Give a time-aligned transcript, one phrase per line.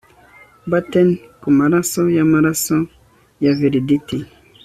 [0.71, 1.09] Batten
[1.41, 2.75] kumaraso yamaraso
[3.45, 4.09] ya veldt